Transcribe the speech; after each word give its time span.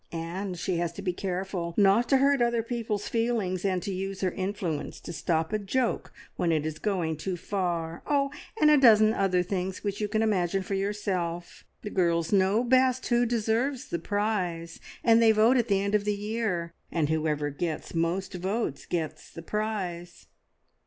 And 0.11 0.57
she 0.57 0.77
has 0.77 0.91
to 0.93 1.03
be 1.03 1.13
careful 1.13 1.75
not 1.77 2.09
to 2.09 2.17
hurt 2.17 2.41
other 2.41 2.63
people's 2.63 3.07
feelings, 3.07 3.63
and 3.63 3.83
to 3.83 3.93
use 3.93 4.21
her 4.21 4.31
influence 4.31 4.99
to 4.99 5.13
stop 5.13 5.53
a 5.53 5.59
joke 5.59 6.11
when 6.37 6.51
it 6.51 6.65
is 6.65 6.79
going 6.79 7.17
too 7.17 7.37
far. 7.37 8.01
Oh, 8.07 8.31
and 8.59 8.71
a 8.71 8.79
dozen 8.79 9.13
other 9.13 9.43
things 9.43 9.83
which 9.83 10.01
you 10.01 10.07
can 10.07 10.23
imagine 10.23 10.63
for 10.63 10.73
yourself! 10.73 11.65
The 11.83 11.91
girls 11.91 12.33
know 12.33 12.63
best 12.63 13.05
who 13.09 13.27
deserves 13.27 13.89
the 13.89 13.99
prize, 13.99 14.79
and 15.03 15.21
they 15.21 15.31
vote 15.31 15.55
at 15.55 15.67
the 15.67 15.79
end 15.83 15.93
of 15.93 16.03
the 16.05 16.15
year, 16.15 16.73
and 16.91 17.09
whoever 17.09 17.51
gets 17.51 17.93
most 17.93 18.33
votes 18.33 18.87
gets 18.87 19.29
the 19.29 19.43
prize." 19.43 20.25